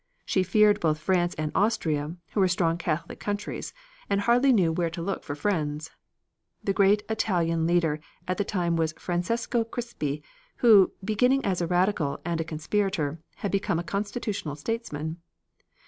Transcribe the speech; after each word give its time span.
She 0.25 0.41
feared 0.41 0.79
both 0.79 0.97
France 0.97 1.35
and 1.35 1.51
Austria, 1.53 2.15
who 2.31 2.39
were 2.39 2.47
strong 2.47 2.79
Catholic 2.79 3.19
countries, 3.19 3.71
and 4.09 4.21
hardly 4.21 4.51
knew 4.51 4.73
where 4.73 4.89
to 4.89 4.99
look 4.99 5.23
for 5.23 5.35
friends. 5.35 5.91
The 6.63 6.73
great 6.73 7.03
Italian 7.07 7.67
leader 7.67 7.99
at 8.27 8.39
the 8.39 8.43
time 8.43 8.75
was 8.77 8.95
Francesco 8.97 9.63
Crispi, 9.63 10.23
who, 10.55 10.91
beginning 11.05 11.45
as 11.45 11.61
a 11.61 11.67
Radical 11.67 12.19
and 12.25 12.41
a 12.41 12.43
conspirator, 12.43 13.19
had 13.35 13.51
become 13.51 13.77
a 13.77 13.83
constitutional 13.83 14.55
statesman. 14.55 15.17